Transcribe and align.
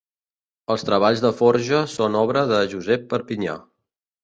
Els 0.75 0.85
treballs 0.87 1.21
de 1.25 1.31
forja 1.41 1.83
són 1.97 2.19
obra 2.23 2.43
de 2.55 2.65
Josep 2.75 3.07
Perpinyà. 3.15 3.57